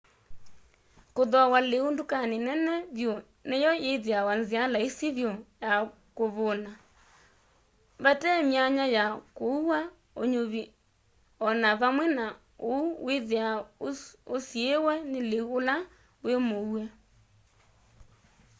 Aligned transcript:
kuthooa 1.15 1.59
liu 1.69 1.87
ndukani 1.93 2.37
nene 2.47 2.73
vyu 2.95 3.11
ni 3.47 3.55
yo 3.63 3.71
ithiawa 3.91 4.33
nzia 4.41 4.63
laisi 4.73 5.07
vyu 5.17 5.31
ya 5.63 5.73
kuvuuna 6.17 6.71
vatee 8.03 8.39
my'anya 8.49 8.85
ya 8.95 9.05
kũua 9.37 9.79
ũnyuvi 10.21 10.63
o 11.45 11.47
na 11.61 11.69
vamwe 11.79 12.05
na 12.17 12.25
uu 12.71 12.89
withiawa 13.05 13.63
usiiwe 14.35 14.93
ni 15.11 15.19
liu 15.29 15.45
ula 15.57 15.75
wi 16.23 16.33
mũue 16.47 16.83